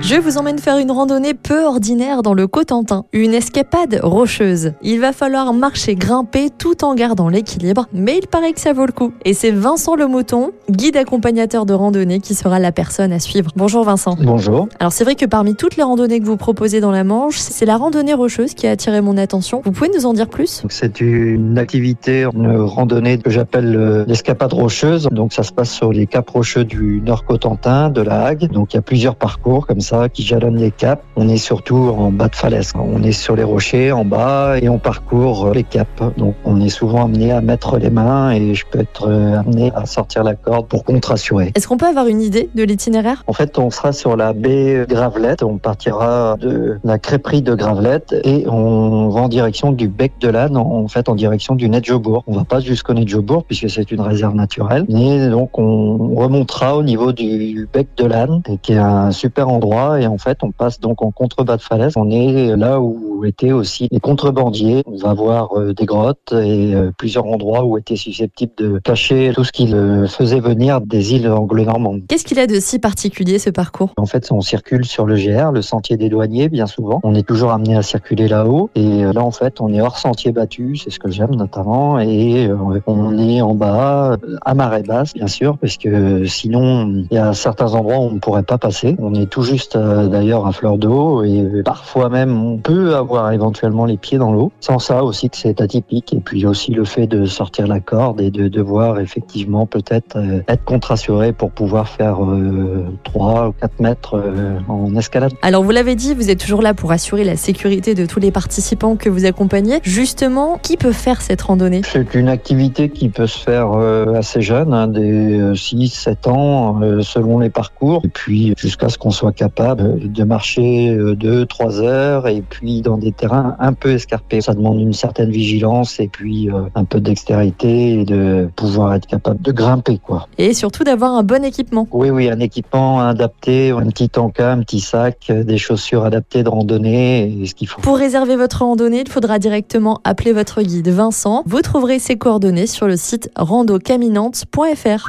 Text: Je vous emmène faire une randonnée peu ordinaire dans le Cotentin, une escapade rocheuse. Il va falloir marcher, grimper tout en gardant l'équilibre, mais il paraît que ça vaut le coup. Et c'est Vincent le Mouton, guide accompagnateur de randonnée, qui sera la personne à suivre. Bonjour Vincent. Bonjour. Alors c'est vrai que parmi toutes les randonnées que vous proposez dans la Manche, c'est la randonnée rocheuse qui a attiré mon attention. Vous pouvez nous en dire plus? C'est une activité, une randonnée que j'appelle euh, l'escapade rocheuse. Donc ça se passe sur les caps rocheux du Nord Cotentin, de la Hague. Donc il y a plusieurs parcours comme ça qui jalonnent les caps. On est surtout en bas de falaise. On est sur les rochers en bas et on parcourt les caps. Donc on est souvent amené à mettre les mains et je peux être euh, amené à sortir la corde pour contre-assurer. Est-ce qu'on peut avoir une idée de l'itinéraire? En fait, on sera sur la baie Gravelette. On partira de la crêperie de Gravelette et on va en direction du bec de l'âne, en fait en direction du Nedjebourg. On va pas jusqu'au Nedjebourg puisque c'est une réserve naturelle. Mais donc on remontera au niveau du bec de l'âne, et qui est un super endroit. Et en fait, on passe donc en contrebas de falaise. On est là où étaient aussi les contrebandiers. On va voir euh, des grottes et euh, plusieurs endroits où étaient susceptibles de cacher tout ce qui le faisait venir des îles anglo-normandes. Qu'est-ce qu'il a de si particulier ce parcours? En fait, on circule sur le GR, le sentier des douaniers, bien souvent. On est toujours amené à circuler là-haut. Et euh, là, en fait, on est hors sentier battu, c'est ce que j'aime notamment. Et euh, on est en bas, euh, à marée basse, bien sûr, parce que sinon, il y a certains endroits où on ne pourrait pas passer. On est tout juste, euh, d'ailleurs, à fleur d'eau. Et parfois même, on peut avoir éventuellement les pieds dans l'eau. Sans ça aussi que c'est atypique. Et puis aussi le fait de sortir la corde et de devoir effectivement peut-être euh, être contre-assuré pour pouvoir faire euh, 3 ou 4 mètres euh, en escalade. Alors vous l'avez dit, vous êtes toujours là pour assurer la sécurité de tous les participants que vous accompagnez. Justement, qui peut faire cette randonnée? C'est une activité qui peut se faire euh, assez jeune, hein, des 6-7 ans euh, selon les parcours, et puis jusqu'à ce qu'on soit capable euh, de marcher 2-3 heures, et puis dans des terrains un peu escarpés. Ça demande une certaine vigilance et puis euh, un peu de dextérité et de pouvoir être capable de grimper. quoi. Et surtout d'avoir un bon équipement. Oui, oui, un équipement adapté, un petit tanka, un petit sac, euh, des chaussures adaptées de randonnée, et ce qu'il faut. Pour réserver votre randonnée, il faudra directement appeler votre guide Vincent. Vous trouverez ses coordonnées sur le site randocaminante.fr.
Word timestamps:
Je 0.00 0.14
vous 0.14 0.38
emmène 0.38 0.58
faire 0.58 0.78
une 0.78 0.90
randonnée 0.90 1.34
peu 1.34 1.64
ordinaire 1.64 2.22
dans 2.22 2.32
le 2.32 2.46
Cotentin, 2.46 3.04
une 3.12 3.34
escapade 3.34 4.00
rocheuse. 4.02 4.72
Il 4.80 5.00
va 5.00 5.12
falloir 5.12 5.52
marcher, 5.52 5.96
grimper 5.96 6.50
tout 6.56 6.84
en 6.84 6.94
gardant 6.94 7.28
l'équilibre, 7.28 7.86
mais 7.92 8.18
il 8.22 8.26
paraît 8.26 8.52
que 8.52 8.60
ça 8.60 8.72
vaut 8.72 8.86
le 8.86 8.92
coup. 8.92 9.12
Et 9.24 9.34
c'est 9.34 9.50
Vincent 9.50 9.96
le 9.96 10.06
Mouton, 10.06 10.52
guide 10.70 10.96
accompagnateur 10.96 11.66
de 11.66 11.74
randonnée, 11.74 12.20
qui 12.20 12.34
sera 12.34 12.58
la 12.58 12.72
personne 12.72 13.12
à 13.12 13.18
suivre. 13.18 13.50
Bonjour 13.56 13.84
Vincent. 13.84 14.16
Bonjour. 14.22 14.68
Alors 14.78 14.92
c'est 14.92 15.04
vrai 15.04 15.14
que 15.14 15.26
parmi 15.26 15.56
toutes 15.56 15.76
les 15.76 15.82
randonnées 15.82 16.20
que 16.20 16.26
vous 16.26 16.36
proposez 16.36 16.80
dans 16.80 16.92
la 16.92 17.04
Manche, 17.04 17.36
c'est 17.36 17.66
la 17.66 17.76
randonnée 17.76 18.14
rocheuse 18.14 18.54
qui 18.54 18.66
a 18.66 18.70
attiré 18.70 19.00
mon 19.00 19.16
attention. 19.18 19.62
Vous 19.64 19.72
pouvez 19.72 19.90
nous 19.94 20.06
en 20.06 20.14
dire 20.14 20.28
plus? 20.28 20.62
C'est 20.68 21.00
une 21.00 21.58
activité, 21.58 22.22
une 22.22 22.56
randonnée 22.56 23.18
que 23.18 23.30
j'appelle 23.30 23.76
euh, 23.76 24.04
l'escapade 24.06 24.52
rocheuse. 24.52 25.08
Donc 25.10 25.32
ça 25.32 25.42
se 25.42 25.52
passe 25.52 25.70
sur 25.70 25.92
les 25.92 26.06
caps 26.06 26.30
rocheux 26.30 26.64
du 26.64 27.02
Nord 27.04 27.24
Cotentin, 27.24 27.90
de 27.90 28.00
la 28.00 28.24
Hague. 28.24 28.50
Donc 28.52 28.72
il 28.72 28.76
y 28.76 28.78
a 28.78 28.82
plusieurs 28.82 29.16
parcours 29.16 29.66
comme 29.66 29.80
ça 29.80 29.87
qui 30.12 30.22
jalonnent 30.22 30.56
les 30.56 30.70
caps. 30.70 31.02
On 31.16 31.28
est 31.28 31.36
surtout 31.36 31.76
en 31.76 32.10
bas 32.10 32.28
de 32.28 32.36
falaise. 32.36 32.72
On 32.74 33.02
est 33.02 33.12
sur 33.12 33.36
les 33.36 33.44
rochers 33.44 33.92
en 33.92 34.04
bas 34.04 34.56
et 34.60 34.68
on 34.68 34.78
parcourt 34.78 35.50
les 35.54 35.64
caps. 35.64 35.90
Donc 36.16 36.34
on 36.44 36.60
est 36.60 36.68
souvent 36.68 37.04
amené 37.04 37.32
à 37.32 37.40
mettre 37.40 37.78
les 37.78 37.90
mains 37.90 38.30
et 38.30 38.54
je 38.54 38.64
peux 38.70 38.80
être 38.80 39.08
euh, 39.08 39.40
amené 39.40 39.72
à 39.74 39.86
sortir 39.86 40.22
la 40.24 40.34
corde 40.34 40.66
pour 40.66 40.84
contre-assurer. 40.84 41.52
Est-ce 41.54 41.68
qu'on 41.68 41.76
peut 41.76 41.86
avoir 41.86 42.06
une 42.06 42.20
idée 42.20 42.50
de 42.54 42.62
l'itinéraire? 42.64 43.24
En 43.26 43.32
fait, 43.32 43.58
on 43.58 43.70
sera 43.70 43.92
sur 43.92 44.16
la 44.16 44.32
baie 44.32 44.86
Gravelette. 44.88 45.42
On 45.42 45.58
partira 45.58 46.36
de 46.38 46.78
la 46.84 46.98
crêperie 46.98 47.42
de 47.42 47.54
Gravelette 47.54 48.14
et 48.24 48.46
on 48.48 49.08
va 49.08 49.22
en 49.22 49.28
direction 49.28 49.72
du 49.72 49.88
bec 49.88 50.12
de 50.20 50.28
l'âne, 50.28 50.56
en 50.56 50.88
fait 50.88 51.08
en 51.08 51.14
direction 51.14 51.54
du 51.54 51.68
Nedjebourg. 51.68 52.24
On 52.26 52.34
va 52.34 52.44
pas 52.44 52.60
jusqu'au 52.60 52.94
Nedjebourg 52.94 53.44
puisque 53.44 53.70
c'est 53.70 53.90
une 53.90 54.00
réserve 54.00 54.34
naturelle. 54.34 54.84
Mais 54.88 55.28
donc 55.28 55.58
on 55.58 56.14
remontera 56.14 56.76
au 56.76 56.82
niveau 56.82 57.12
du 57.12 57.68
bec 57.72 57.88
de 57.96 58.04
l'âne, 58.04 58.42
et 58.48 58.58
qui 58.58 58.72
est 58.72 58.78
un 58.78 59.10
super 59.10 59.48
endroit. 59.48 59.77
Et 60.00 60.06
en 60.06 60.18
fait, 60.18 60.38
on 60.42 60.50
passe 60.50 60.80
donc 60.80 61.02
en 61.02 61.10
contrebas 61.10 61.56
de 61.56 61.62
falaise. 61.62 61.94
On 61.96 62.10
est 62.10 62.56
là 62.56 62.80
où 62.80 63.24
étaient 63.24 63.52
aussi 63.52 63.88
les 63.90 64.00
contrebandiers. 64.00 64.82
On 64.86 64.96
va 64.96 65.14
voir 65.14 65.58
euh, 65.58 65.74
des 65.74 65.86
grottes 65.86 66.32
et 66.32 66.74
euh, 66.74 66.92
plusieurs 66.96 67.26
endroits 67.26 67.64
où 67.64 67.78
étaient 67.78 67.96
susceptibles 67.96 68.52
de 68.56 68.78
cacher 68.78 69.32
tout 69.34 69.44
ce 69.44 69.52
qui 69.52 69.66
le 69.66 70.06
faisait 70.06 70.40
venir 70.40 70.80
des 70.80 71.14
îles 71.14 71.28
anglo-normandes. 71.28 72.02
Qu'est-ce 72.08 72.24
qu'il 72.24 72.38
a 72.38 72.46
de 72.46 72.60
si 72.60 72.78
particulier 72.78 73.38
ce 73.38 73.50
parcours? 73.50 73.92
En 73.96 74.06
fait, 74.06 74.30
on 74.30 74.40
circule 74.40 74.84
sur 74.84 75.06
le 75.06 75.16
GR, 75.16 75.52
le 75.52 75.62
sentier 75.62 75.96
des 75.96 76.08
douaniers, 76.08 76.48
bien 76.48 76.66
souvent. 76.66 77.00
On 77.02 77.14
est 77.14 77.26
toujours 77.26 77.50
amené 77.50 77.76
à 77.76 77.82
circuler 77.82 78.28
là-haut. 78.28 78.70
Et 78.74 79.04
euh, 79.04 79.12
là, 79.12 79.22
en 79.22 79.30
fait, 79.30 79.60
on 79.60 79.72
est 79.72 79.80
hors 79.80 79.98
sentier 79.98 80.32
battu, 80.32 80.76
c'est 80.76 80.90
ce 80.90 80.98
que 80.98 81.10
j'aime 81.10 81.34
notamment. 81.34 81.98
Et 81.98 82.46
euh, 82.46 82.80
on 82.86 83.18
est 83.18 83.40
en 83.40 83.54
bas, 83.54 84.12
euh, 84.12 84.36
à 84.44 84.54
marée 84.54 84.82
basse, 84.82 85.14
bien 85.14 85.26
sûr, 85.26 85.58
parce 85.58 85.76
que 85.76 86.24
sinon, 86.26 87.04
il 87.10 87.14
y 87.14 87.18
a 87.18 87.32
certains 87.32 87.74
endroits 87.74 87.98
où 87.98 88.02
on 88.02 88.12
ne 88.12 88.18
pourrait 88.18 88.42
pas 88.42 88.58
passer. 88.58 88.96
On 88.98 89.14
est 89.14 89.26
tout 89.26 89.42
juste, 89.42 89.67
euh, 89.76 90.06
d'ailleurs, 90.08 90.46
à 90.46 90.52
fleur 90.52 90.78
d'eau. 90.78 91.22
Et 91.24 91.62
parfois 91.64 92.08
même, 92.08 92.42
on 92.42 92.58
peut 92.58 92.94
avoir 92.94 93.32
éventuellement 93.32 93.84
les 93.84 93.96
pieds 93.96 94.18
dans 94.18 94.32
l'eau. 94.32 94.52
Sans 94.60 94.78
ça 94.78 95.04
aussi 95.04 95.30
que 95.30 95.36
c'est 95.36 95.60
atypique. 95.60 96.12
Et 96.12 96.20
puis 96.20 96.46
aussi 96.46 96.72
le 96.72 96.84
fait 96.84 97.06
de 97.06 97.26
sortir 97.26 97.66
la 97.66 97.80
corde 97.80 98.20
et 98.20 98.30
de 98.30 98.48
devoir 98.48 99.00
effectivement 99.00 99.66
peut-être 99.66 100.16
euh, 100.16 100.40
être 100.48 100.64
contre-assuré 100.64 101.32
pour 101.32 101.50
pouvoir 101.50 101.88
faire 101.88 102.22
euh, 102.24 102.86
3 103.04 103.48
ou 103.48 103.52
4 103.52 103.80
mètres 103.80 104.14
euh, 104.14 104.58
en 104.68 104.94
escalade. 104.96 105.32
Alors 105.42 105.62
vous 105.62 105.70
l'avez 105.70 105.94
dit, 105.94 106.14
vous 106.14 106.30
êtes 106.30 106.40
toujours 106.40 106.62
là 106.62 106.74
pour 106.74 106.92
assurer 106.92 107.24
la 107.24 107.36
sécurité 107.36 107.94
de 107.94 108.06
tous 108.06 108.20
les 108.20 108.30
participants 108.30 108.96
que 108.96 109.08
vous 109.08 109.24
accompagnez. 109.24 109.80
Justement, 109.82 110.58
qui 110.62 110.76
peut 110.76 110.92
faire 110.92 111.20
cette 111.20 111.42
randonnée? 111.42 111.82
C'est 111.84 112.14
une 112.14 112.28
activité 112.28 112.88
qui 112.88 113.08
peut 113.08 113.26
se 113.26 113.38
faire 113.38 113.72
euh, 113.72 114.14
assez 114.14 114.40
jeune, 114.40 114.72
hein, 114.72 114.88
des 114.88 115.52
6-7 115.52 116.28
ans 116.28 116.80
euh, 116.82 117.02
selon 117.02 117.38
les 117.38 117.50
parcours, 117.50 118.00
et 118.04 118.08
puis 118.08 118.54
jusqu'à 118.56 118.88
ce 118.88 118.98
qu'on 118.98 119.10
soit 119.10 119.32
capable 119.32 119.57
euh, 119.60 119.98
de 120.00 120.24
marcher 120.24 120.96
2-3 120.96 121.82
heures, 121.82 122.28
et 122.28 122.42
puis 122.42 122.82
dans 122.82 122.98
des 122.98 123.12
terrains 123.12 123.56
un 123.58 123.72
peu 123.72 123.92
escarpés. 123.92 124.40
Ça 124.40 124.54
demande 124.54 124.80
une 124.80 124.92
certaine 124.92 125.30
vigilance 125.30 126.00
et 126.00 126.08
puis 126.08 126.50
euh, 126.50 126.62
un 126.74 126.84
peu 126.84 127.00
de 127.00 127.04
dextérité 127.04 128.00
et 128.00 128.04
de 128.04 128.48
pouvoir 128.56 128.94
être 128.94 129.06
capable 129.06 129.40
de 129.42 129.52
grimper. 129.52 129.98
quoi. 129.98 130.28
Et 130.38 130.54
surtout 130.54 130.84
d'avoir 130.84 131.14
un 131.14 131.22
bon 131.22 131.44
équipement. 131.44 131.86
Oui, 131.92 132.10
oui, 132.10 132.28
un 132.28 132.40
équipement 132.40 133.00
adapté, 133.00 133.70
un 133.70 133.86
petit 133.86 134.08
tanka, 134.08 134.52
un 134.52 134.60
petit 134.60 134.80
sac, 134.80 135.26
euh, 135.30 135.44
des 135.44 135.58
chaussures 135.58 136.04
adaptées 136.04 136.42
de 136.42 136.48
randonnée, 136.48 137.42
et 137.42 137.46
ce 137.46 137.54
qu'il 137.54 137.68
faut. 137.68 137.80
Pour 137.80 137.98
réserver 137.98 138.36
votre 138.36 138.64
randonnée, 138.64 139.02
il 139.02 139.08
faudra 139.10 139.38
directement 139.38 140.00
appeler 140.04 140.32
votre 140.32 140.62
guide 140.62 140.88
Vincent. 140.88 141.42
Vous 141.46 141.62
trouverez 141.62 141.98
ses 141.98 142.16
coordonnées 142.16 142.66
sur 142.66 142.86
le 142.86 142.96
site 142.96 143.30
randocaminante.fr. 143.36 145.08